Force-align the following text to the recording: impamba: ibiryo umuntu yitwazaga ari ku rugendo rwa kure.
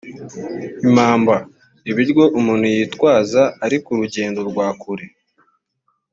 impamba: 0.85 1.35
ibiryo 1.89 2.23
umuntu 2.39 2.65
yitwazaga 2.75 3.53
ari 3.65 3.77
ku 3.83 3.91
rugendo 3.99 4.39
rwa 4.49 4.67
kure. 4.81 5.05